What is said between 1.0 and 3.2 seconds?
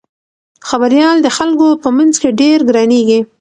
د خلکو په منځ کې ډېر ګرانیږي.